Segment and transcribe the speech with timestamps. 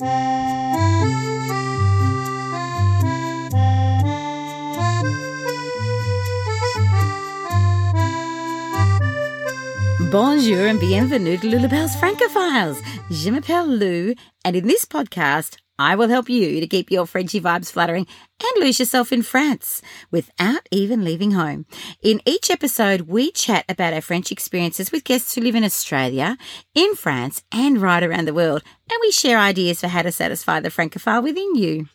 [0.00, 0.08] Bonjour
[10.66, 12.80] and bienvenue to Lulabelle's Francophiles.
[13.10, 17.40] Je m'appelle Lou, and in this podcast, I will help you to keep your Frenchy
[17.40, 18.06] vibes fluttering
[18.38, 19.80] and lose yourself in France
[20.10, 21.64] without even leaving home.
[22.02, 26.36] In each episode, we chat about our French experiences with guests who live in Australia,
[26.74, 30.60] in France, and right around the world, and we share ideas for how to satisfy
[30.60, 31.88] the Francophile within you.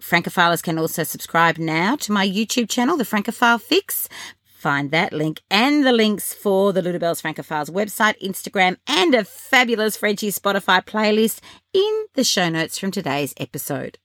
[0.00, 4.08] Francophiles can also subscribe now to my YouTube channel, The Francophile Fix,
[4.56, 9.96] find that link and the links for the Lulabelle's Francophiles website, Instagram, and a fabulous
[9.96, 11.40] Frenchie Spotify playlist
[11.72, 13.98] in the show notes from today's episode.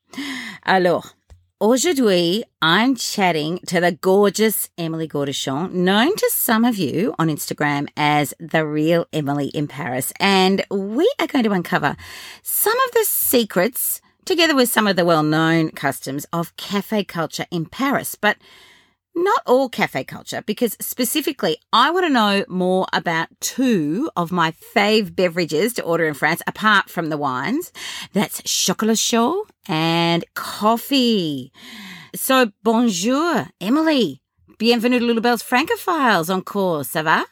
[0.65, 1.13] Alors,
[1.61, 7.87] Aujourd'hui, I'm chatting to the gorgeous Emily Gaudichon, known to some of you on Instagram
[7.95, 10.11] as the real Emily in Paris.
[10.19, 11.95] And we are going to uncover
[12.41, 17.45] some of the secrets, together with some of the well known customs of cafe culture
[17.51, 18.15] in Paris.
[18.15, 18.37] But
[19.15, 24.51] not all cafe culture, because specifically, I want to know more about two of my
[24.75, 27.71] fave beverages to order in France, apart from the wines.
[28.13, 31.51] That's chocolat chaud and coffee.
[32.15, 34.21] So, bonjour, Emily.
[34.57, 36.83] Bienvenue to Lulabelle's Francophiles encore.
[36.83, 37.25] Ça va?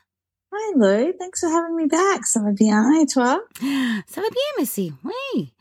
[0.52, 2.22] Hi Lou, thanks for having me back.
[2.26, 3.40] Ça va bien et toi?
[4.08, 4.92] Ça va bien, merci.
[5.04, 5.54] Oui.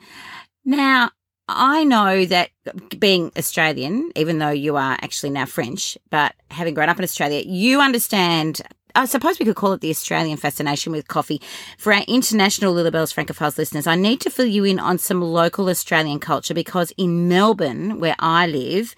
[0.65, 1.11] Now,
[1.49, 2.51] I know that
[2.99, 7.43] being Australian, even though you are actually now French, but having grown up in Australia,
[7.45, 8.61] you understand.
[8.95, 11.41] I suppose we could call it the Australian fascination with coffee.
[11.77, 15.69] For our international Lulabelle's Francophiles listeners, I need to fill you in on some local
[15.69, 18.95] Australian culture because in Melbourne, where I live,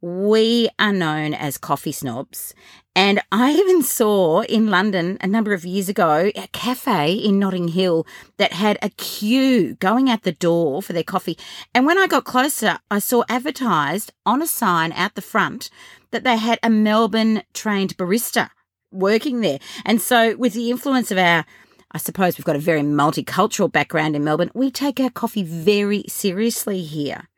[0.00, 2.54] we are known as coffee snobs.
[2.96, 7.68] And I even saw in London a number of years ago a cafe in Notting
[7.68, 8.06] Hill
[8.38, 11.36] that had a queue going out the door for their coffee.
[11.74, 15.68] And when I got closer, I saw advertised on a sign out the front
[16.10, 18.48] that they had a Melbourne trained barista
[18.90, 19.58] working there.
[19.84, 21.44] And so, with the influence of our
[21.92, 24.50] I suppose we've got a very multicultural background in Melbourne.
[24.54, 27.28] We take our coffee very seriously here.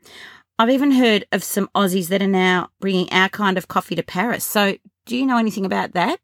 [0.58, 4.02] I've even heard of some Aussies that are now bringing our kind of coffee to
[4.02, 4.44] Paris.
[4.44, 4.76] So,
[5.08, 6.20] do you know anything about that?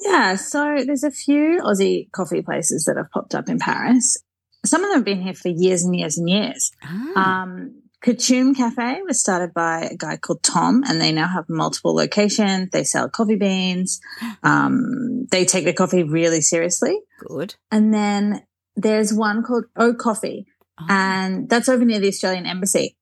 [0.00, 4.18] Yeah, so there's a few Aussie coffee places that have popped up in Paris.
[4.66, 6.70] Some of them have been here for years and years and years.
[6.82, 7.42] Ah.
[7.42, 11.94] Um, Coutume Cafe was started by a guy called Tom, and they now have multiple
[11.94, 12.68] locations.
[12.70, 14.00] They sell coffee beans.
[14.42, 17.00] Um, they take their coffee really seriously.
[17.18, 17.54] Good.
[17.70, 18.42] And then
[18.76, 20.46] there's one called O Coffee,
[20.78, 20.86] oh.
[20.88, 22.96] and that's over near the Australian Embassy.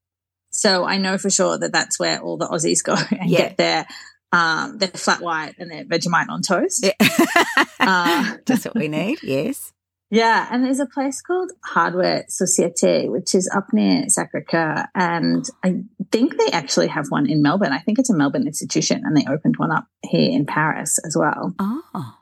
[0.50, 3.38] So I know for sure that that's where all the Aussies go and yeah.
[3.38, 3.86] get their
[4.32, 6.84] um, their flat white and their Vegemite on toast.
[6.84, 7.08] Yeah.
[7.80, 9.18] uh, Just what we need.
[9.22, 9.72] Yes.
[10.10, 15.42] Yeah, and there's a place called Hardware Societe, which is up near Sacre Coeur, and
[15.64, 17.72] I think they actually have one in Melbourne.
[17.72, 21.16] I think it's a Melbourne institution, and they opened one up here in Paris as
[21.16, 21.54] well.
[21.58, 22.14] Oh,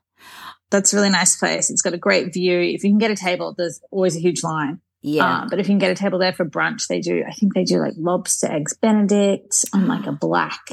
[0.70, 1.68] that's a really nice place.
[1.68, 2.60] It's got a great view.
[2.60, 4.80] If you can get a table, there's always a huge line.
[5.02, 5.40] Yeah.
[5.40, 7.54] Um, but if you can get a table there for brunch, they do, I think
[7.54, 10.70] they do like lobster eggs Benedict on like a black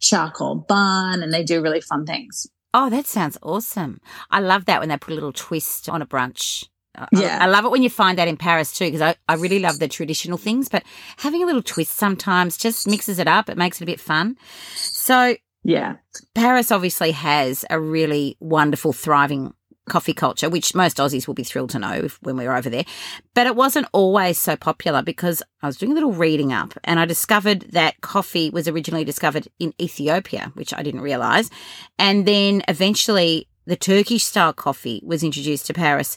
[0.00, 2.46] charcoal bun and they do really fun things.
[2.74, 4.00] Oh, that sounds awesome.
[4.30, 6.64] I love that when they put a little twist on a brunch.
[7.12, 7.38] Yeah.
[7.40, 9.58] I, I love it when you find that in Paris too, because I, I really
[9.58, 10.82] love the traditional things, but
[11.18, 13.48] having a little twist sometimes just mixes it up.
[13.48, 14.36] It makes it a bit fun.
[14.74, 15.96] So, yeah.
[16.34, 19.52] Paris obviously has a really wonderful, thriving
[19.88, 22.68] coffee culture, which most Aussies will be thrilled to know if, when we were over
[22.68, 22.84] there.
[23.34, 27.00] But it wasn't always so popular because I was doing a little reading up and
[27.00, 31.50] I discovered that coffee was originally discovered in Ethiopia, which I didn't realize.
[31.98, 36.16] And then eventually the Turkish style coffee was introduced to Paris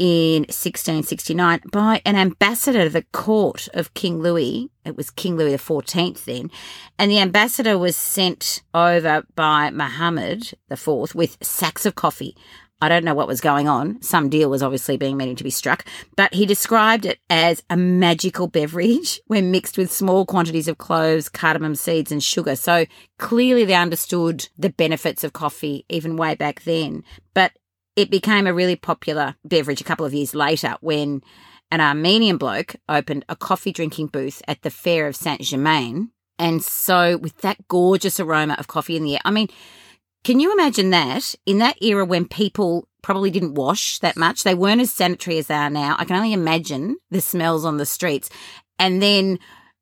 [0.00, 4.70] in 1669 by an ambassador to the court of King Louis.
[4.82, 6.50] It was King Louis XIV then.
[6.98, 12.34] And the ambassador was sent over by Muhammad IV with sacks of coffee
[12.80, 14.00] I don't know what was going on.
[14.00, 15.84] Some deal was obviously being meaning to be struck,
[16.16, 21.28] but he described it as a magical beverage when mixed with small quantities of cloves,
[21.28, 22.56] cardamom seeds, and sugar.
[22.56, 22.86] So
[23.18, 27.04] clearly they understood the benefits of coffee even way back then.
[27.34, 27.52] But
[27.96, 31.22] it became a really popular beverage a couple of years later when
[31.70, 36.10] an Armenian bloke opened a coffee drinking booth at the fair of Saint Germain.
[36.38, 39.48] And so, with that gorgeous aroma of coffee in the air, I mean,
[40.24, 44.42] can you imagine that in that era when people probably didn't wash that much?
[44.42, 45.96] They weren't as sanitary as they are now.
[45.98, 48.28] I can only imagine the smells on the streets.
[48.78, 49.38] And then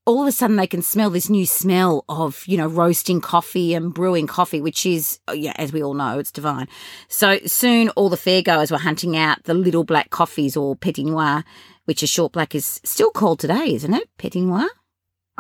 [0.07, 3.75] all of a sudden they can smell this new smell of, you know, roasting coffee
[3.75, 6.69] and brewing coffee, which is, oh, yeah, as we all know, it's divine.
[7.09, 11.45] So soon all the fairgoers were hunting out the little black coffees or petit noir
[11.89, 14.11] which a short black is still called today, isn't it?
[14.19, 14.69] Petit noir.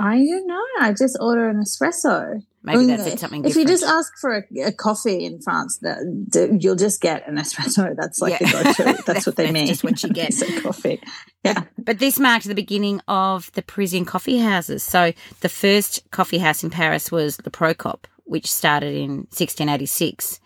[0.00, 0.62] I don't know.
[0.80, 2.42] I just order an espresso.
[2.62, 6.56] Maybe that's it, something If you just ask for a, a coffee in France, the,
[6.60, 7.94] you'll just get an espresso.
[8.00, 8.46] That's like Yeah.
[8.46, 9.02] the go-to.
[9.06, 9.66] That's what they That's mean.
[9.68, 10.40] just what you get.
[10.42, 11.00] A coffee.
[11.44, 11.64] Yeah.
[11.78, 14.82] But this marked the beginning of the Parisian coffee houses.
[14.82, 20.38] So the first coffee house in Paris was the Procope, which started in 1686.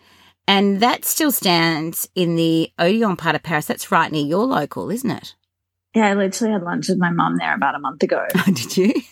[0.47, 3.65] And that still stands in the Odeon part of Paris.
[3.65, 5.35] That's right near your local, isn't it?
[5.95, 8.25] Yeah, I literally had lunch with my mum there about a month ago.
[8.45, 8.93] Did you?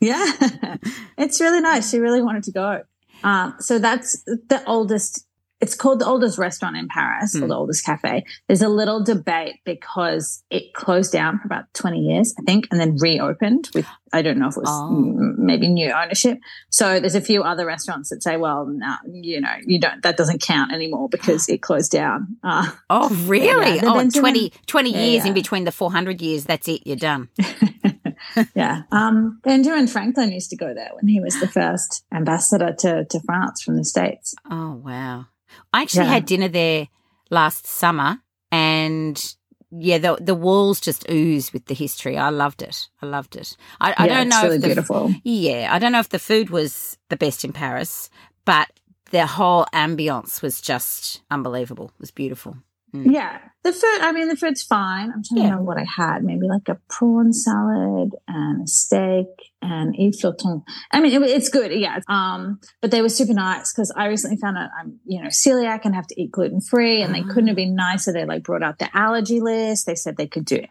[0.00, 0.24] Yeah,
[1.18, 1.90] it's really nice.
[1.90, 2.82] She really wanted to go.
[3.22, 5.26] Um, so that's the oldest.
[5.60, 7.48] It's called the oldest restaurant in Paris or Hmm.
[7.48, 8.24] the oldest cafe.
[8.46, 12.80] There's a little debate because it closed down for about 20 years, I think, and
[12.80, 14.90] then reopened with, I don't know if it was Oh.
[14.90, 16.38] mm, maybe new ownership.
[16.70, 20.16] So there's a few other restaurants that say, well, no, you know, you don't, that
[20.16, 22.36] doesn't count anymore because it closed down.
[22.42, 23.76] Uh, Oh, really?
[23.76, 26.44] Yeah, oh, Benjamin- 20, 20 Yeah, years in between the 400 years.
[26.44, 26.86] That's it.
[26.86, 27.28] You're done.
[28.54, 28.82] yeah.
[28.92, 33.20] Um, Benjamin Franklin used to go there when he was the first ambassador to, to
[33.20, 34.34] France from the States.
[34.50, 35.26] Oh, wow.
[35.72, 36.12] I actually Yeah.
[36.12, 36.88] had dinner there
[37.30, 38.20] last summer
[38.52, 39.34] and
[39.72, 42.18] yeah, the the walls just ooze with the history.
[42.18, 42.88] I loved it.
[43.00, 43.56] I loved it.
[43.80, 45.14] I, I don't know really if the, beautiful.
[45.22, 48.10] Yeah, I don't know if the food was the best in Paris,
[48.44, 48.68] but
[49.12, 51.92] the whole ambience was just unbelievable.
[51.94, 52.56] It was beautiful.
[52.92, 53.38] Yeah.
[53.62, 55.10] The food, I mean, the food's fine.
[55.12, 55.42] I'm trying Yeah.
[55.42, 56.24] to remember what I had.
[56.24, 59.26] Maybe like a prawn salad and a steak
[59.60, 60.62] and a floton.
[60.92, 61.70] I mean, it, it's good.
[61.72, 61.98] Yeah.
[62.08, 65.80] Um, but they were super nice because I recently found out I'm, you know, celiac
[65.84, 68.12] and have to eat gluten free and they couldn't have been nicer.
[68.12, 69.84] They like brought out the allergy list.
[69.86, 70.62] They said they could do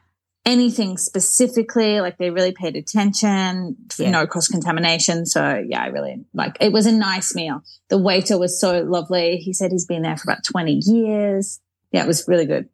[0.46, 2.02] anything specifically.
[2.02, 4.10] Like they really paid attention, Yeah.
[4.10, 5.26] no cross contamination.
[5.28, 7.62] So yeah, I really like, it was a nice meal.
[7.90, 9.38] The waiter was so lovely.
[9.38, 11.60] He said he's been there for about 20 years.
[11.92, 12.70] Yeah, it was really good.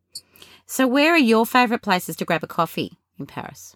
[0.65, 3.75] So, where are your favourite places to grab a coffee in Paris?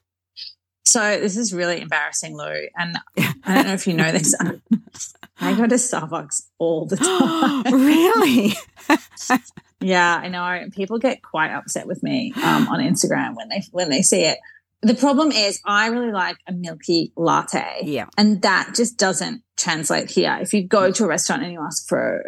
[0.86, 2.68] So this is really embarrassing, Lou.
[2.76, 2.98] And
[3.44, 4.34] I don't know if you know this.
[5.40, 6.98] I go to Starbucks all the
[7.64, 7.64] time.
[7.86, 8.54] really?
[9.82, 10.68] yeah, I know.
[10.72, 14.40] People get quite upset with me um, on Instagram when they when they see it.
[14.82, 18.08] The problem is, I really like a milky latte, Yeah.
[18.18, 20.38] and that just doesn't translate here.
[20.42, 22.24] If you go to a restaurant and you ask for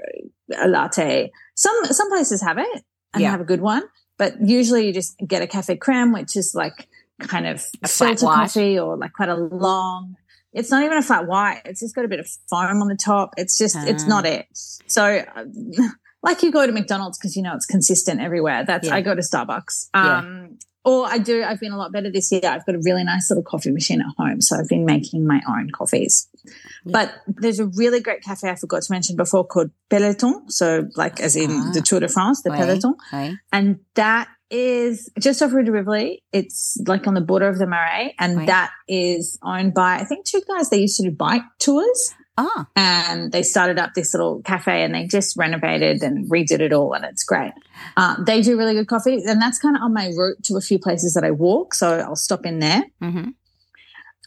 [0.61, 3.31] a latte, some some places have it and Yeah.
[3.31, 3.83] have a good one,
[4.17, 6.87] but usually you just get a cafe creme, which is like
[7.19, 8.35] kind of A flat filter white.
[8.47, 10.15] coffee or like quite a long.
[10.53, 11.61] It's not even a flat white.
[11.65, 13.33] It's just got a bit of foam on the top.
[13.37, 14.07] It's just, it's Ah.
[14.07, 14.47] not it.
[14.53, 15.45] So, uh,
[16.23, 18.63] like you go to McDonald's because you know it's consistent everywhere.
[18.65, 18.95] That's Yeah.
[18.95, 19.89] I go to Starbucks.
[19.93, 21.43] Um, or I do.
[21.43, 22.41] I've been a lot better this year.
[22.43, 25.41] I've got a really nice little coffee machine at home, so I've been making my
[25.47, 26.27] own coffees.
[26.43, 26.91] Yeah.
[26.93, 30.49] But there's a really great cafe I forgot to mention before called Peloton.
[30.49, 31.71] So, like as in Ah.
[31.73, 32.57] the Tour de France, the Oui.
[32.57, 33.37] Peloton Oui.
[33.51, 36.23] and that is just off Rue de Rivoli.
[36.33, 38.47] It's like on the border of the Marais, and Right.
[38.47, 40.69] that is owned by I think two guys.
[40.69, 44.95] They used to do bike tours, Oh, and they started up this little cafe, and
[44.95, 47.51] they just renovated and redid it all, and it's great.
[47.97, 50.61] Um, they do really good coffee, and that's kind of on my route to a
[50.61, 52.83] few places that I walk, so I'll stop in there.
[53.01, 53.29] hmm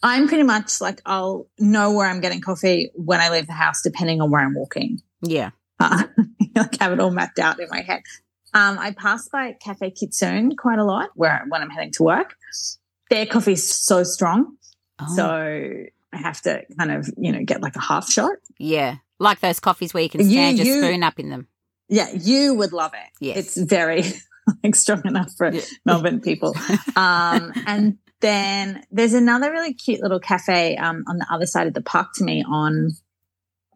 [0.03, 3.81] I'm pretty much like I'll know where I'm getting coffee when I leave the house,
[3.83, 5.51] depending on where I'm walking yeah.
[5.81, 6.03] uh,
[6.55, 8.03] like have it all mapped out in my head.
[8.53, 12.35] Um, I pass by Cafe Kitsune quite a lot where when I'm heading to work.
[13.09, 14.57] Their coffee's so strong,
[14.99, 18.37] Oh, so I have to kind of you know get like a half shot.
[18.59, 18.97] yeah.
[19.21, 21.47] Like those coffees where you can You- stand your you- spoon up in them.
[21.89, 23.11] Yeah, you would love it.
[23.21, 23.37] Yes.
[23.37, 24.03] It's very
[24.65, 25.61] like strong enough for Yeah.
[25.85, 26.55] Melbourne people.
[26.97, 31.75] Um, and then there's another really cute little cafe um, on the other side of
[31.75, 32.91] the park to me on,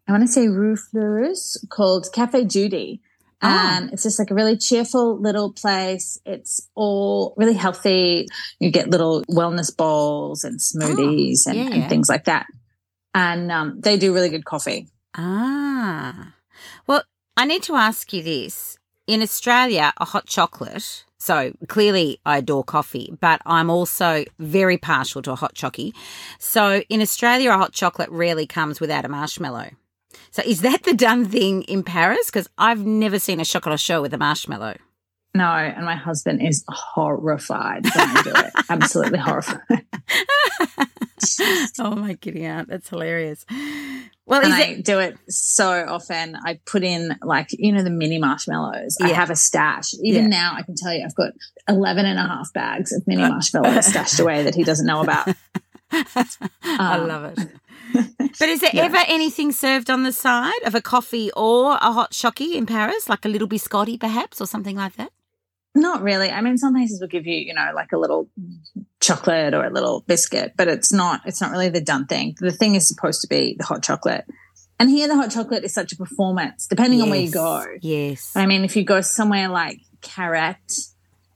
[0.08, 3.00] I want to say Rue Fleurus called Cafe Judy.
[3.40, 3.76] Ah.
[3.76, 6.18] And it's just like a really cheerful little place.
[6.24, 8.26] It's all really healthy.
[8.58, 11.88] You get little wellness bowls and smoothies and, yeah, and yeah.
[11.88, 12.46] things like that.
[13.14, 14.88] And um, they do really good coffee.
[15.16, 16.34] Ah.
[16.86, 17.02] Well,
[17.36, 18.78] I need to ask you this.
[19.06, 21.04] In Australia, a hot chocolate.
[21.18, 25.92] So clearly, I adore coffee, but I'm also very partial to a hot chockey.
[26.38, 29.70] So in Australia, a hot chocolate rarely comes without a marshmallow.
[30.30, 32.26] So is that the done thing in Paris?
[32.26, 34.76] Because I've never seen a chocolate show with a marshmallow.
[35.34, 38.52] No, and my husband is horrified I do it.
[38.70, 39.60] Absolutely horrified.
[41.78, 43.44] oh my giddy aunt, that's hilarious.
[44.26, 44.84] Well, and is I it?
[44.84, 46.36] do it so often.
[46.44, 48.98] I put in like, you know, the mini marshmallows.
[49.00, 49.94] I have a stash.
[50.02, 50.28] Even Yeah.
[50.28, 51.32] now I can tell you I've got
[51.68, 55.28] 11 and a half bags of mini marshmallows stashed away that he doesn't know about.
[55.90, 56.24] I
[56.78, 57.48] Um, love it.
[57.92, 58.84] But is there Yeah.
[58.84, 63.08] ever anything served on the side of a coffee or a hot shocky in Paris,
[63.08, 65.10] like a little biscotti perhaps, or something like that?
[65.74, 66.30] Not really.
[66.30, 68.28] I mean, some places will give you, you know, like a little
[69.00, 71.20] chocolate or a little biscuit, but it's not.
[71.24, 72.36] It's not really the done thing.
[72.40, 74.24] The thing is supposed to be the hot chocolate.
[74.80, 77.04] And here, the hot chocolate is such a performance, depending yes.
[77.04, 77.64] on where you go.
[77.80, 78.32] Yes.
[78.36, 80.72] I mean, if you go somewhere like Carrette,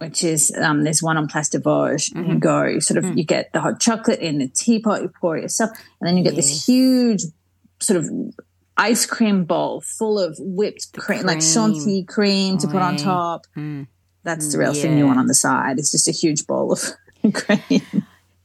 [0.02, 2.12] which is um, there's one on Place de Vosges.
[2.12, 2.32] Mm-hmm.
[2.32, 3.16] You go, you sort of, mm.
[3.16, 6.24] you get the hot chocolate in the teapot, you pour it yourself, and then you
[6.24, 6.44] get yes.
[6.44, 7.22] this huge
[7.80, 8.10] sort of
[8.76, 13.46] ice cream bowl full of whipped cream, cream, like chantilly cream to put on top.
[13.56, 13.86] Mm.
[14.24, 14.82] That's the real yeah.
[14.82, 15.78] thing you want on the side.
[15.78, 16.82] It's just a huge bowl of
[17.32, 17.82] cream.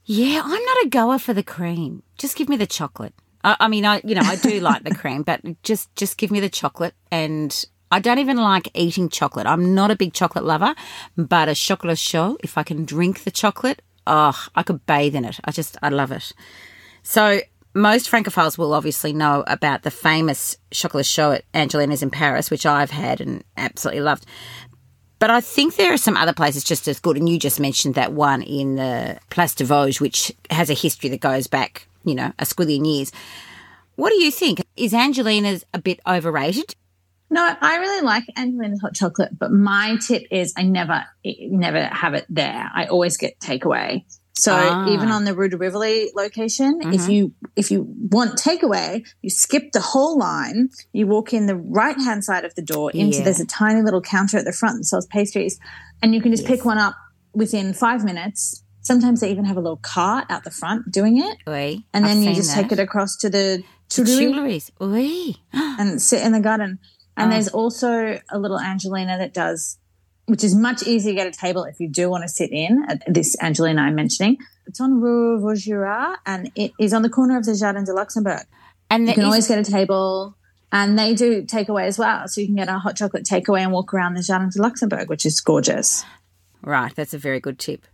[0.04, 2.04] Yeah, I'm not a goer for the cream.
[2.18, 3.14] Just give me the chocolate.
[3.42, 6.30] I, I mean, I you know I do like the cream, but just just give
[6.30, 6.94] me the chocolate.
[7.10, 9.46] And I don't even like eating chocolate.
[9.46, 10.74] I'm not a big chocolate lover,
[11.16, 15.24] but a chocolat chaud, if I can drink the chocolate, oh, I could bathe in
[15.24, 15.38] it.
[15.44, 16.32] I just I love it.
[17.02, 17.40] So
[17.74, 22.66] most francophiles will obviously know about the famous chocolat chaud at Angelina's in Paris, which
[22.66, 24.26] I've had and absolutely loved.
[25.18, 27.16] But I think there are some other places just as good.
[27.16, 31.10] And you just mentioned that one in the Place de Vosges, which has a history
[31.10, 33.10] that goes back, you know, a squillion years.
[33.96, 34.64] What do you think?
[34.76, 36.76] Is Angelina's a bit overrated?
[37.30, 42.14] No, I really like Angelina's hot chocolate, but my tip is I never, never have
[42.14, 42.70] it there.
[42.74, 44.04] I always get takeaway.
[44.38, 44.88] So ah.
[44.88, 46.92] even on the Rue de Rivoli location, mm-hmm.
[46.92, 50.70] if you if you want takeaway, you skip the whole line.
[50.92, 53.24] You walk in the right hand side of the door into yeah.
[53.24, 55.58] there's a tiny little counter at the front that sells pastries,
[56.02, 56.52] and you can just yes.
[56.52, 56.94] pick one up
[57.34, 58.62] within five minutes.
[58.80, 62.18] Sometimes they even have a little cart out the front doing it, oui, and then
[62.18, 62.62] I've you just that.
[62.62, 65.36] take it across to the Tuileries, oui.
[65.52, 66.78] and sit in the garden.
[67.18, 67.34] And oh.
[67.34, 69.78] there's also a little Angelina that does
[70.28, 72.84] which is much easier to get a table if you do want to sit in
[72.86, 74.36] at this Angelina I'm mentioning.
[74.66, 78.44] It's on Rue Vaugirard and it is on the corner of the Jardin de Luxembourg.
[78.90, 80.36] And you can is- always get a table.
[80.70, 82.28] And they do takeaway as well.
[82.28, 85.08] So you can get a hot chocolate takeaway and walk around the Jardin de Luxembourg,
[85.08, 86.04] which is gorgeous.
[86.60, 86.94] Right.
[86.94, 87.86] That's a very good tip.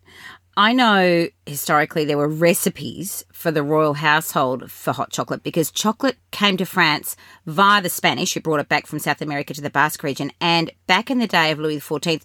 [0.56, 6.16] I know historically there were recipes for the royal household for hot chocolate because chocolate
[6.30, 9.70] came to France via the Spanish who brought it back from South America to the
[9.70, 10.30] Basque region.
[10.40, 12.22] And back in the day of Louis XIV,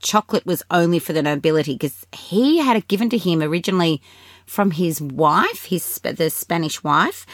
[0.00, 4.02] chocolate was only for the nobility because he had it given to him originally
[4.46, 7.26] from his wife, his the Spanish wife,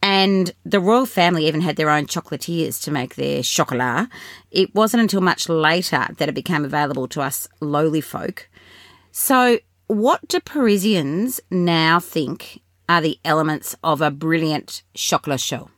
[0.00, 4.08] and the royal family even had their own chocolatiers to make their chocolat.
[4.50, 8.48] It wasn't until much later that it became available to us lowly folk.
[9.10, 9.58] So,
[9.92, 15.68] what do Parisians now think are the elements of a brilliant chocolat chaud?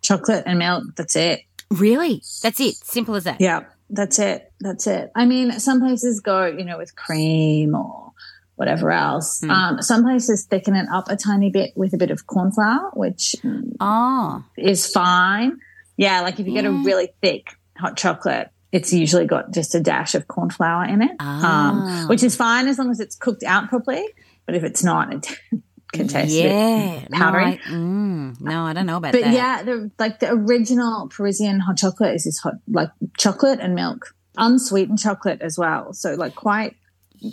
[0.00, 0.84] Chocolate and milk.
[0.96, 1.42] That's it.
[1.70, 2.22] Really?
[2.42, 2.74] That's it.
[2.76, 3.40] Simple as that.
[3.40, 3.64] Yeah.
[3.90, 4.50] That's it.
[4.60, 5.10] That's it.
[5.14, 8.12] I mean, some places go, you know, with cream or
[8.54, 9.40] whatever else.
[9.42, 9.50] Mm.
[9.50, 12.90] Um, some places thicken it up a tiny bit with a bit of corn flour,
[12.94, 13.36] which
[13.80, 14.44] oh.
[14.56, 15.58] is fine.
[15.98, 16.62] Yeah, like if you yeah.
[16.62, 20.84] get a really thick hot chocolate, it's usually got just a dash of corn flour
[20.84, 22.02] in it, um, ah.
[22.02, 24.04] um, which is fine as long as it's cooked out properly.
[24.46, 25.38] But if it's not, it
[25.92, 27.44] can taste yeah, powdery.
[27.44, 29.26] No I, mm, no, I don't know about but that.
[29.26, 33.74] But yeah, the, like the original Parisian hot chocolate is this hot, like chocolate and
[33.74, 35.92] milk, unsweetened chocolate as well.
[35.92, 36.76] So like quite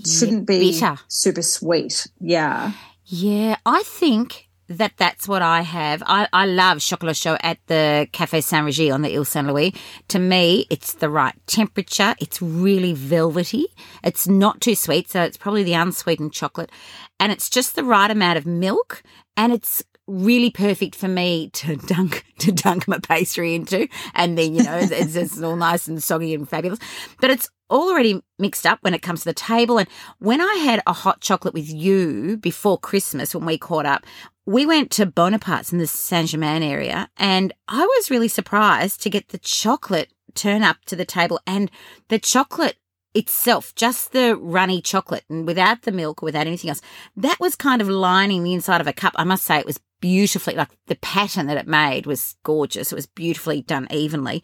[0.06, 0.98] shouldn't be bitter.
[1.08, 2.06] super sweet.
[2.20, 2.74] Yeah.
[3.06, 6.04] Yeah, I think that that's what I have.
[6.06, 9.74] I, I love chocolat chaud at the Cafe Saint Regis on the Ile Saint Louis.
[10.10, 12.16] To me, it's the right temperature.
[12.20, 13.66] It's really velvety.
[14.04, 16.72] It's not too sweet, so it's probably the unsweetened chocolate.
[17.20, 19.02] And it's just the right amount of milk.
[19.36, 24.56] And it's really perfect for me to dunk to dunk my pastry into, and then
[24.56, 26.80] you know it's, it's all nice and soggy and fabulous.
[27.22, 29.78] But it's already mixed up when it comes to the table.
[29.78, 29.88] And
[30.20, 34.06] when I had a hot chocolate with you before Christmas, when we caught up,
[34.50, 39.10] we went to Bonaparte's in the Saint Germain area, and I was really surprised to
[39.12, 41.70] get the chocolate turn up to the table and
[42.08, 42.78] the chocolate
[43.14, 46.82] itself, just the runny chocolate and without the milk without anything else,
[47.16, 49.14] that was kind of lining the inside of a cup.
[49.18, 52.92] I must say it was beautifully, like the pattern that it made was gorgeous.
[52.92, 54.44] It was beautifully done evenly.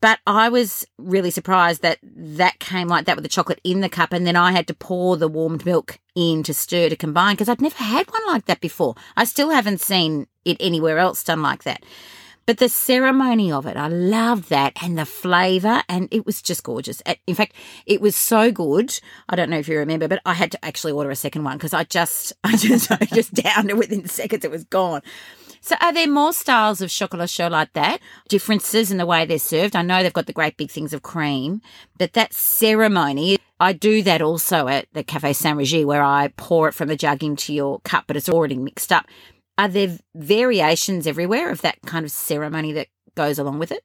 [0.00, 3.88] But I was really surprised that that came like that with the chocolate in the
[3.88, 7.34] cup, and then I had to pour the warmed milk in to stir to combine
[7.34, 8.94] because I'd never had one like that before.
[9.16, 11.82] I still haven't seen it anywhere else done like that.
[12.46, 16.62] But the ceremony of it, I loved that and the flavour, and it was just
[16.62, 17.02] gorgeous.
[17.26, 17.52] In fact,
[17.84, 18.98] it was so good.
[19.28, 21.58] I don't know if you remember, but I had to actually order a second one
[21.58, 24.46] because I just, I just, I just downed it within seconds.
[24.46, 25.02] It was gone.
[25.60, 28.00] So are there more styles of chocolat chaud like that?
[28.28, 29.76] Differences in the way they're served?
[29.76, 31.60] I know they've got the great big things of cream,
[31.98, 36.68] but that ceremony, I do that also at the Cafe Saint Regis where I pour
[36.68, 39.06] it from the jug into your cup, but it's already mixed up.
[39.56, 43.82] Are there variations everywhere of that kind of ceremony that goes along with it?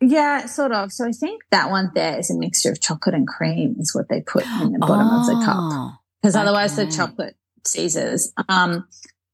[0.00, 0.92] Yeah, sort of.
[0.92, 4.08] So I think that one there is a mixture of chocolate and cream is what
[4.08, 6.00] they put in the bottom oh, of the cup.
[6.20, 6.42] Because okay.
[6.42, 8.32] otherwise the chocolate seizes.
[8.48, 8.86] Um,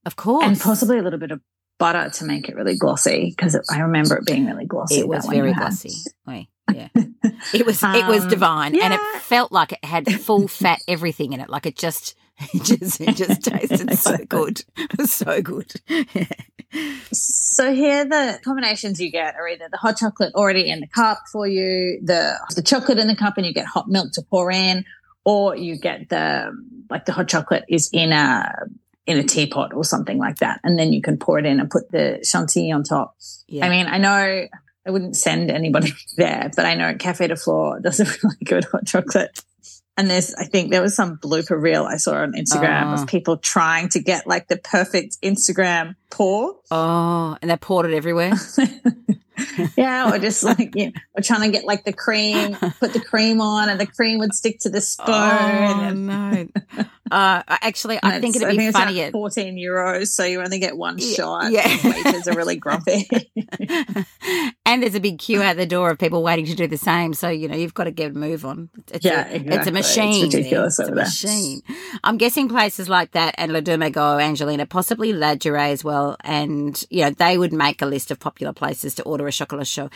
[0.06, 0.44] of course.
[0.47, 1.40] And possibly a little bit of
[1.80, 5.00] butter to make it really glossy because I remember it being really glossy.
[5.00, 5.94] It was very glossy.
[6.26, 6.88] Wait, yeah.
[7.54, 8.84] It was it was um, divine yeah.
[8.84, 11.49] and it felt like it had full fat everything in it.
[11.49, 12.14] Like it just
[12.54, 14.62] it just it just tasted so good.
[15.04, 15.72] So good.
[17.12, 21.18] So here the combinations you get are either the hot chocolate already in the cup
[21.32, 24.52] for you, the the chocolate in the cup and you get hot milk to pour
[24.52, 24.84] in,
[25.25, 26.54] or you get the
[26.90, 28.52] like the hot chocolate is in a
[29.07, 30.61] in a teapot or something like that.
[30.62, 33.16] And then you can pour it in and put the chantilly on top.
[33.49, 33.66] Yeah.
[33.66, 34.47] I mean, I know
[34.87, 38.64] I wouldn't send anybody there, but I know Cafe de Flore does a really good
[38.64, 39.42] hot chocolate.
[39.97, 42.95] And there's, I think there was some blooper reel I saw on Instagram oh.
[42.95, 43.07] of ah.
[43.07, 46.57] people trying to get like the perfect Instagram pour.
[46.71, 48.33] Oh, and they poured it everywhere.
[49.76, 53.00] yeah, or just like you know, or trying to get like the cream, put the
[53.00, 55.14] cream on, and the cream would stick to the spoon.
[55.14, 56.49] Oh and, no!
[57.11, 59.04] Uh, actually, I think it'd be I funnier.
[59.04, 61.52] Like Fourteen euros, so you only get one yeah, shot.
[61.52, 63.09] Yeah, waiters are really grumpy.
[64.64, 67.14] and there's a big queue at the door of people waiting to do the same.
[67.14, 68.70] So you know you've got to get a move on.
[68.92, 69.56] It's yeah, a, exactly.
[69.56, 70.26] it's a machine.
[70.26, 70.78] It's ridiculous.
[70.78, 71.62] It's a machine.
[72.04, 77.04] I'm guessing places like that and Deux Magots, Angelina, possibly Ladurée as well, and you
[77.04, 79.92] know they would make a list of popular places to order a chocolat chaud.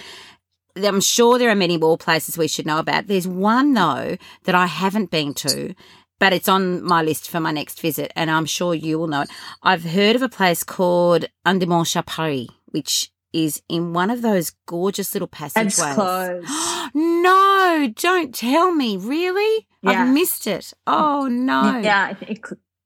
[0.77, 3.07] I'm sure there are many more places we should know about.
[3.07, 5.75] There's one though that I haven't been to,
[6.19, 9.23] but it's on my list for my next visit, and I'm sure you will know
[9.23, 9.31] it.
[9.63, 15.15] I've heard of a place called Dimanche à which is in one of those gorgeous
[15.15, 15.79] little passageways.
[15.79, 16.49] It's closed.
[16.95, 18.97] no, don't tell me.
[18.97, 19.67] Really?
[19.83, 19.91] Yeah.
[19.91, 20.73] I've missed it.
[20.87, 21.79] Oh no.
[21.79, 22.41] Yeah, it,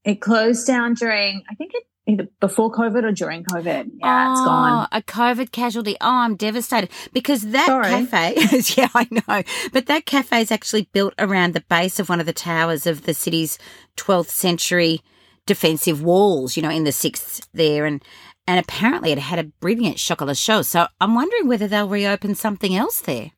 [0.04, 1.44] it closed down during.
[1.48, 3.90] I think it either before COVID or during COVID.
[3.98, 4.88] Yeah, oh, it's gone.
[4.90, 5.96] Oh, a COVID casualty.
[6.00, 7.88] Oh, I'm devastated because that Sorry.
[7.88, 8.34] cafe,
[8.76, 12.26] yeah, I know, but that cafe is actually built around the base of one of
[12.26, 13.58] the towers of the city's
[13.96, 15.02] 12th century
[15.46, 17.84] defensive walls, you know, in the sixth there.
[17.86, 18.02] And,
[18.46, 20.66] and apparently it had a brilliant chocolat chaud.
[20.66, 23.32] So I'm wondering whether they'll reopen something else there.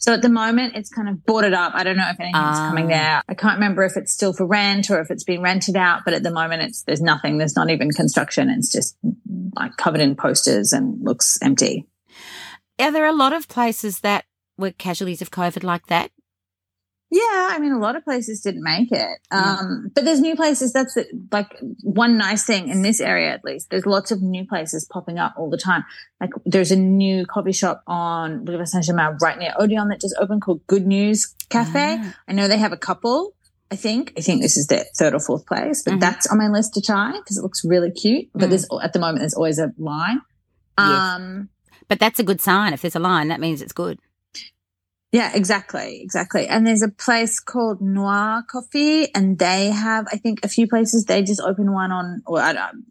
[0.00, 1.72] So at the moment, it's kind of boarded up.
[1.74, 2.88] I don't know if anything's um, coming ah.
[2.88, 3.22] there.
[3.28, 6.02] I can't remember if it's still for rent or if it's been rented out.
[6.04, 7.38] But at the moment, it's there's nothing.
[7.38, 8.48] There's not even construction.
[8.48, 8.96] It's just
[9.56, 11.86] like covered in posters and looks empty.
[12.78, 14.24] Are there a lot of places that
[14.56, 16.12] were casualties of COVID like that?
[17.10, 19.18] Yeah, I mean, a lot of places didn't make it.
[19.30, 20.74] Um, but there's new places.
[20.74, 23.70] That's the, like one nice thing in this area, at least.
[23.70, 25.84] There's lots of new places popping up all the time.
[26.20, 30.14] Like there's a new coffee shop on Boulevard Saint Germain right near Odeon that just
[30.20, 31.96] opened called Good News Cafe.
[31.98, 32.14] Ah.
[32.28, 33.34] I know they have a couple.
[33.70, 34.12] I think.
[34.16, 36.00] I think this is their third or fourth place, but mm-hmm.
[36.00, 38.28] that's on my list to try because it looks really cute.
[38.32, 38.48] But mm.
[38.50, 40.22] there's at the moment there's always a line.
[40.78, 41.50] Um,
[41.88, 42.72] but that's a good sign.
[42.72, 43.98] If there's a line, that means it's good.
[45.10, 46.46] Yeah, exactly, exactly.
[46.46, 51.06] And there's a place called Noir Coffee, and they have, I think, a few places.
[51.06, 52.84] They just opened one on, or I don't,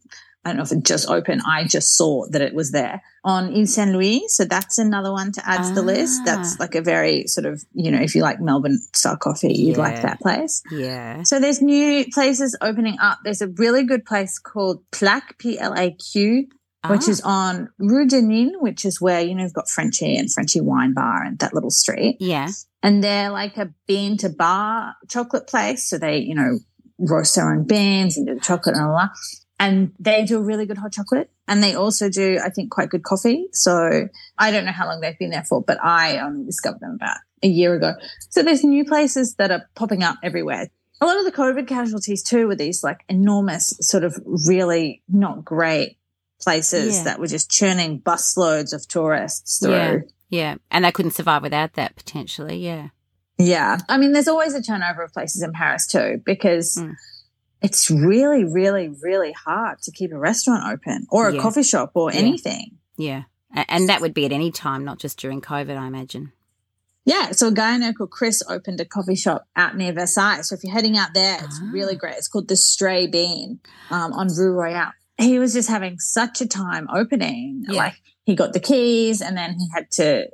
[0.44, 1.42] I don't know if it just opened.
[1.46, 4.24] I just saw that it was there on Ile Saint Louis.
[4.30, 5.70] So that's another one to add ah.
[5.70, 6.22] to the list.
[6.26, 6.58] That's ah.
[6.60, 9.84] like a very sort of, you know, if you like Melbourne style coffee, you'd yeah.
[9.84, 10.64] like that place.
[10.72, 11.24] Yeah.
[11.24, 13.20] So there's new places opening up.
[13.26, 16.48] There's a really good place called Plaque, P L A Q
[16.90, 17.50] which is ah.
[17.50, 20.94] on Rue de Nîmes, which is where, you know, you've got Frenchy and Frenchy Wine
[20.94, 22.18] Bar and that little street.
[22.20, 22.50] Yeah.
[22.84, 25.90] And they're like a bean to bar chocolate place.
[25.90, 26.60] So they, you know,
[27.00, 29.10] roast their own beans and do the chocolate and all that.
[29.60, 31.32] And they do a really good hot chocolate.
[31.48, 33.48] And they also do, I think, quite good coffee.
[33.54, 36.96] So I don't know how long they've been there for, but I only discovered them
[36.96, 37.94] about a year ago.
[38.30, 40.68] So there's new places that are popping up everywhere
[41.00, 45.46] a lot of the COVID casualties too were these like enormous, sort of really not
[45.46, 45.98] great
[46.42, 47.04] places yeah.
[47.04, 49.72] that were just churning busloads of tourists through.
[49.72, 50.00] Yeah.
[50.30, 50.56] yeah.
[50.72, 52.58] And they couldn't survive without that potentially.
[52.58, 52.90] Yeah.
[53.38, 53.80] Yeah.
[53.90, 56.96] I mean, there's always a turnover of places in Paris too, because mm.
[57.62, 61.42] it's really, really, really hard to keep a restaurant open or a yeah.
[61.42, 62.78] coffee shop or anything.
[62.98, 63.24] Yeah.
[63.54, 66.34] And that would be at any time, not just during COVID, I imagine.
[67.06, 70.42] Yeah, so a guy I know called Chris opened a coffee shop out near Versailles.
[70.42, 71.70] So if you're heading out there, it's ah.
[71.72, 72.16] really great.
[72.18, 76.48] It's called the Stray Bean um, on Rue Royale he was just having such a
[76.48, 77.64] time opening.
[77.68, 77.78] Yeah.
[77.78, 80.30] Like he got the keys and then he had to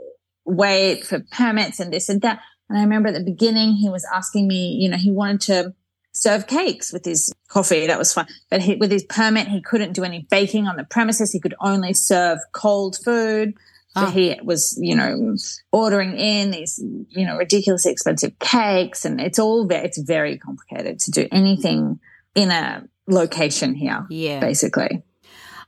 [0.45, 2.39] wait for permits and this and that.
[2.69, 5.73] And I remember at the beginning, he was asking me, you know, he wanted to
[6.11, 7.87] serve cakes with his coffee.
[7.87, 8.27] That was fine.
[8.49, 11.31] But he, with his permit, he couldn't do any baking on the premises.
[11.31, 13.53] He could only serve cold food.
[13.95, 14.09] So oh.
[14.09, 15.35] he was, you know,
[15.71, 19.05] ordering in these, you know, ridiculously expensive cakes.
[19.05, 21.99] And it's all very, it's very complicated to do anything
[22.33, 24.05] in a location here.
[24.09, 24.39] Yeah.
[24.39, 25.03] Basically.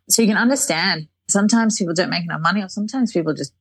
[0.09, 3.53] So you can understand sometimes people don't make enough money or sometimes people just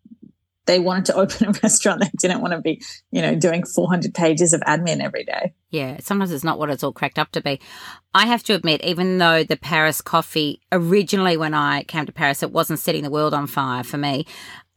[0.67, 2.01] they wanted to open a restaurant.
[2.01, 5.55] They didn't want to be, you know, doing 400 pages of admin every day.
[5.71, 7.61] Yeah, sometimes it's not what it's all cracked up to be.
[8.15, 12.43] I have to admit, even though the Paris coffee, originally when I came to Paris,
[12.43, 14.27] it wasn't setting the world on fire for me,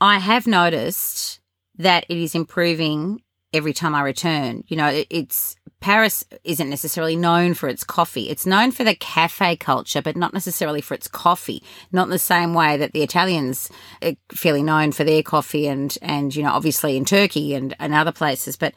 [0.02, 1.40] I have noticed
[1.78, 3.22] that it is improving
[3.54, 4.64] every time I return.
[4.68, 5.56] You know, it, it's
[5.88, 8.30] Paris isn't necessarily known for its coffee.
[8.30, 11.64] It's known for the cafe culture, but not necessarily for its coffee.
[11.94, 13.70] Not the same way that the Italians
[14.04, 17.94] are fairly known for their coffee and, and, you know, obviously in Turkey and, and
[17.94, 18.58] other places.
[18.58, 18.74] But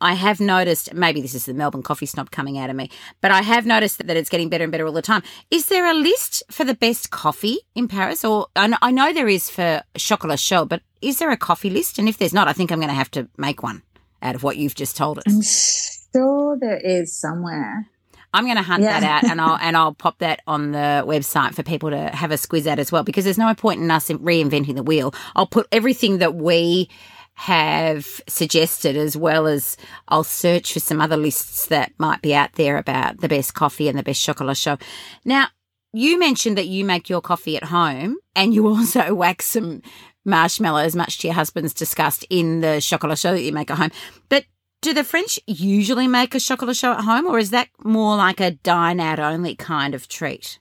[0.00, 3.30] I have noticed, maybe this is the Melbourne coffee snob coming out of me, but
[3.30, 5.22] I have noticed that, that it's getting better and better all the time.
[5.50, 8.24] Is there a list for the best coffee in Paris?
[8.24, 11.98] Or I know there is for Chocolat Chaud, but is there a coffee list?
[11.98, 13.82] And if there's not, I think I'm going to have to make one
[14.22, 15.99] out of what you've just told us.
[16.14, 17.88] I'm sure there is somewhere.
[18.32, 19.00] I'm going to hunt yeah.
[19.00, 22.30] that out and I'll and I'll pop that on the website for people to have
[22.30, 25.14] a squiz at as well because there's no point in us reinventing the wheel.
[25.34, 26.88] I'll put everything that we
[27.34, 29.76] have suggested as well as
[30.08, 33.88] I'll search for some other lists that might be out there about the best coffee
[33.88, 34.82] and the best chocolate chaud.
[35.24, 35.48] Now,
[35.92, 39.82] you mentioned that you make your coffee at home and you also wax some
[40.24, 43.90] marshmallows, much to your husband's disgust, in the chocolate show that you make at home.
[44.28, 44.44] But
[44.80, 48.40] do the French usually make a chocolat chaud at home, or is that more like
[48.40, 50.58] a dine out only kind of treat?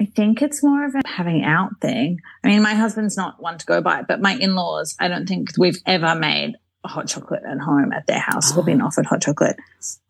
[0.00, 2.18] I think it's more of a having out thing.
[2.42, 5.28] I mean, my husband's not one to go by but my in laws, I don't
[5.28, 8.60] think we've ever made hot chocolate at home at their house oh.
[8.60, 9.56] or been offered hot chocolate.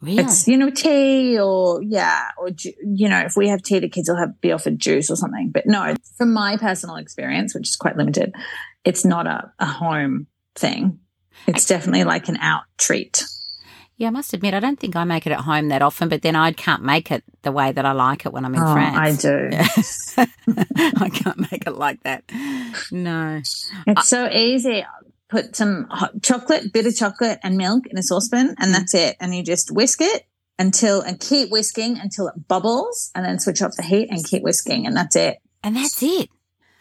[0.00, 0.22] Really?
[0.22, 2.48] It's, you know, tea or, yeah, or,
[2.82, 5.50] you know, if we have tea, the kids will have be offered juice or something.
[5.50, 8.34] But no, from my personal experience, which is quite limited,
[8.84, 10.26] it's not a, a home
[10.56, 10.98] thing.
[11.46, 13.24] It's definitely like an out treat.
[13.96, 16.22] Yeah, I must admit, I don't think I make it at home that often, but
[16.22, 18.72] then I can't make it the way that I like it when I'm in oh,
[18.72, 19.24] France.
[19.24, 19.50] I do.
[20.96, 22.24] I can't make it like that.
[22.90, 23.36] No.
[23.36, 24.84] It's I- so easy.
[25.28, 28.72] Put some hot chocolate, bitter chocolate, and milk in a saucepan, and mm.
[28.72, 29.16] that's it.
[29.20, 30.26] And you just whisk it
[30.58, 34.42] until, and keep whisking until it bubbles, and then switch off the heat and keep
[34.42, 35.38] whisking, and that's it.
[35.62, 36.28] And that's it.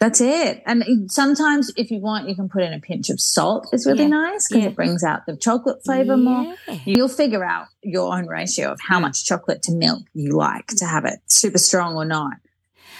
[0.04, 0.62] That's it.
[0.66, 3.70] And sometimes, if you want, you can put in a pinch of salt.
[3.72, 4.08] It's really yeah.
[4.08, 4.68] nice because yeah.
[4.68, 6.16] it brings out the chocolate flavor yeah.
[6.16, 6.54] more.
[6.84, 10.84] You'll figure out your own ratio of how much chocolate to milk you like to
[10.84, 12.34] have it super strong or not.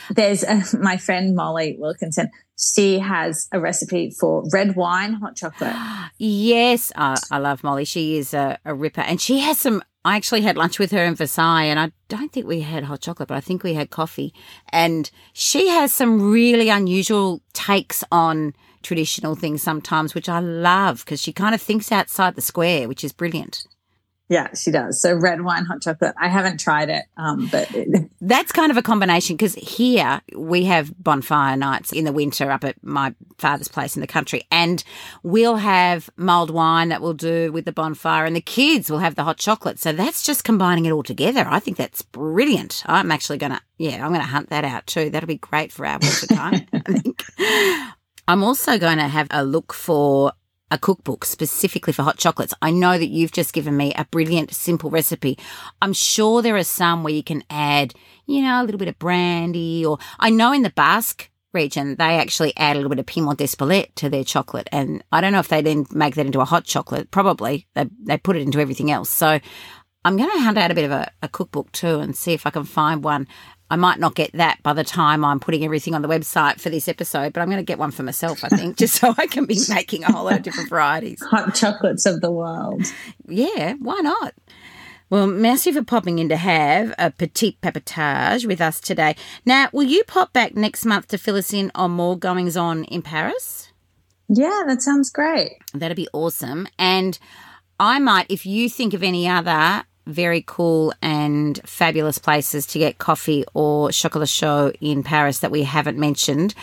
[0.09, 2.31] There's a, my friend Molly Wilkinson.
[2.57, 5.77] She has a recipe for red wine hot chocolate.
[6.17, 7.85] yes, uh, I love Molly.
[7.85, 11.03] She is a, a ripper, and she has some I actually had lunch with her
[11.05, 13.90] in Versailles and I don't think we had hot chocolate, but I think we had
[13.90, 14.35] coffee.
[14.71, 21.23] And she has some really unusual takes on traditional things sometimes, which I love because
[21.23, 23.67] she kind of thinks outside the square, which is brilliant.
[24.29, 25.03] Yeah, she does.
[25.03, 26.15] So red wine, hot chocolate.
[26.19, 27.71] I haven't tried it, um, but
[28.23, 32.65] that's kind of a combination because here we have bonfire nights in the winter up
[32.65, 34.83] at my father's place in the country, and
[35.23, 39.15] we'll have mulled wine that we'll do with the bonfire, and the kids will have
[39.15, 39.79] the hot chocolate.
[39.79, 41.45] So that's just combining it all together.
[41.47, 42.83] I think that's brilliant.
[42.87, 45.11] I'm actually gonna, yeah, I'm gonna hunt that out too.
[45.11, 46.67] That'll be great for our winter time.
[46.73, 47.25] I think.
[48.27, 50.33] I'm also going to have a look for
[50.75, 52.53] a cookbook specifically for hot chocolates.
[52.61, 55.39] I know that you've just given me a brilliant, simple recipe.
[55.81, 57.95] I'm sure there are some where you can add,
[58.27, 62.19] you know, a little bit of brandy, or I know in the Basque region, they
[62.19, 64.69] actually add a little bit of piment d'Espelette to their chocolate.
[64.73, 67.13] And I don't know if they then make that into a hot chocolate.
[67.13, 69.11] Probably they, they put it into everything else.
[69.11, 69.39] So
[70.05, 72.47] I'm going to hunt out a bit of a, a cookbook too and see if
[72.47, 73.29] I can find one
[73.75, 76.71] I might not get that by the time I'm putting everything on the website for
[76.71, 79.27] this episode, but I'm going to get one for myself, I think, just so I
[79.27, 81.21] can be making a whole lot of different varieties.
[81.23, 82.85] Hot chocolates of the world.
[83.27, 84.35] Yeah, why not?
[85.11, 89.17] Well, merci for popping in to have a petit papotage with us today.
[89.45, 92.85] Now, will you pop back next month to fill us in on more goings on
[92.85, 93.73] in Paris?
[94.29, 95.51] Yeah, that sounds great.
[95.73, 96.69] That'd be awesome.
[96.79, 97.19] And
[97.81, 102.99] I might, if you think of any other very cool and fabulous places to get
[102.99, 106.55] coffee or chocolat chaud in Paris that we haven't mentioned.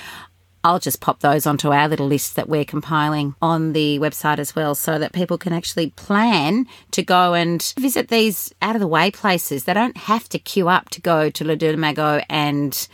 [0.64, 4.56] I'll just pop those onto our little list that we're compiling on the website as
[4.56, 8.88] well so that people can actually plan to go and visit these out of the
[8.88, 9.64] way places.
[9.64, 12.88] They don't have to queue up to go to Le Deux Magot and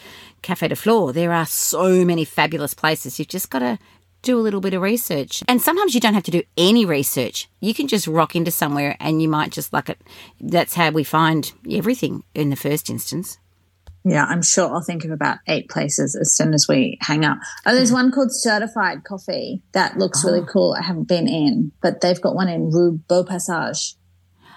[0.43, 1.11] Cafe de Flore.
[1.11, 3.19] There are so many fabulous places.
[3.19, 3.77] You've just got to
[4.21, 5.43] do a little bit of research.
[5.47, 7.49] And sometimes you don't have to do any research.
[7.59, 9.99] You can just rock into somewhere and you might just like it.
[10.39, 13.37] That's how we find everything in the first instance.
[14.03, 17.39] Yeah, I'm sure I'll think of about eight places as soon as we hang up.
[17.65, 20.31] Oh, there's one called Certified Coffee that looks oh.
[20.31, 20.75] really cool.
[20.79, 23.95] I haven't been in, but they've got one in Rue Beaupassage.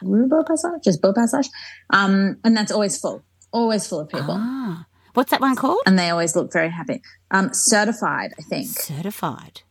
[0.03, 0.85] Rue Beaupassage?
[0.85, 1.49] Just Beaupassage.
[1.91, 4.37] Um, and that's always full, always full of people.
[4.39, 4.87] Ah.
[5.15, 5.81] What's that one called?
[5.87, 7.03] And they always look very happy.
[7.31, 8.67] Um, certified, I think.
[8.69, 9.63] Certified.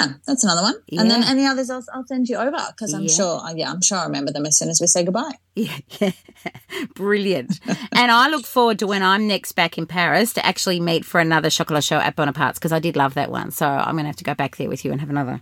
[0.00, 0.74] Yeah, that's another one.
[0.88, 1.00] Yeah.
[1.00, 3.08] And then any others, I'll, I'll send you over because I'm Yeah.
[3.14, 3.42] sure.
[3.54, 5.32] Yeah, I'm sure I remember them as soon as we say goodbye.
[5.54, 6.10] Yeah, yeah.
[6.94, 7.58] brilliant.
[7.66, 11.20] and I look forward to when I'm next back in Paris to actually meet for
[11.20, 13.50] another chocolat chaud at Bonaparte's because I did love that one.
[13.50, 15.40] So I'm going to have to go back there with you and have another.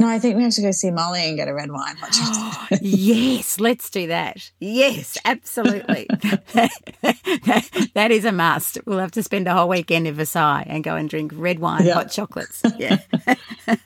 [0.00, 1.94] No, I think we have to go see Molly and get a red wine.
[2.80, 4.50] Yes, let's do that.
[4.58, 6.06] Yes, absolutely.
[7.94, 8.78] that is a must.
[8.86, 11.84] We'll have to spend a whole weekend in Versailles and go and drink red wine,
[11.84, 11.94] Yeah.
[11.94, 12.62] hot chocolates.
[12.78, 12.98] Yeah.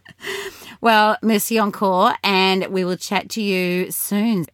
[0.81, 4.47] well, merci encore, and we will chat to you soon.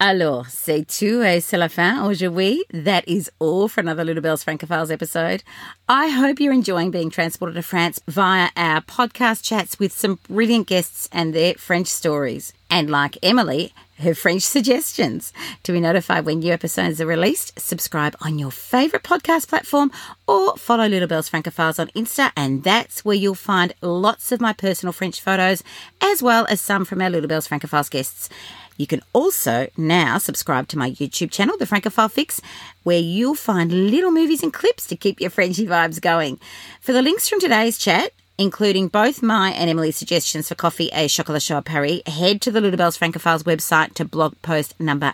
[0.00, 2.64] Alors, c'est tout et c'est la fin aujourd'hui.
[2.72, 5.44] That is all for another Lulabelle's Francophiles episode.
[5.88, 10.66] I hope you're enjoying being transported to France via our podcast chats with some brilliant
[10.66, 12.52] guests and their French stories.
[12.68, 15.32] And like Emily, her French suggestions.
[15.62, 19.92] To be notified when new episodes are released, subscribe on your favourite podcast platform
[20.26, 24.92] or follow Lulabelle's Francophiles on Insta, and that's where you'll find lots of my personal
[24.92, 25.62] French photos,
[26.00, 28.28] as well as some from our Lulabelle's Francophiles guests.
[28.76, 32.40] You can also now subscribe to my YouTube channel, The Francophile Fix,
[32.82, 36.40] where you'll find little movies and clips to keep your Frenchy vibes going.
[36.80, 41.08] For the links from today's chat, including both my and Emily's suggestions for coffee a
[41.08, 45.12] chocolat chaud Paris, head to the Bells Francophiles website to blog post number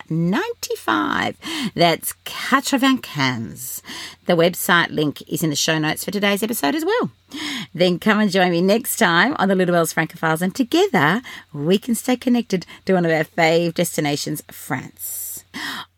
[0.90, 1.37] 95.
[1.74, 3.83] That's 95.
[4.26, 7.11] The website link is in the show notes for today's episode as well.
[7.74, 11.22] Then come and join me next time on the Lulabelle's Francophiles, and together
[11.53, 15.44] we can stay connected to one of our fave destinations, France.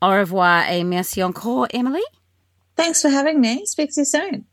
[0.00, 2.02] Au revoir et merci encore, Emily.
[2.76, 3.66] Thanks for having me.
[3.66, 4.46] Speak to you soon.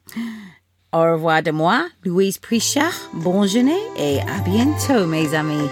[0.91, 2.93] Au revoir de moi, Louise Prichard.
[3.13, 5.69] Bonne journée et à bientôt, mes amis.